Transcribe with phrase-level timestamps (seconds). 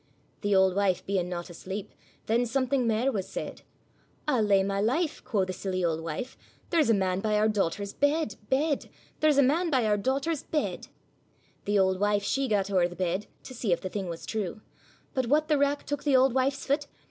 [0.41, 1.91] The auld wife being not asleep,
[2.25, 3.61] Then something mair was said;
[4.27, 6.35] 'I'll lay my life,' quo' the silly auld wife,
[6.71, 10.87] 'There's a man by our dochter's bed, bed; There's a man by our dochter's bed.'
[11.65, 14.61] The auld wife she gat owre the bed, To see if the thing was true;
[15.13, 16.87] But what the wrack took the auld wife's fit?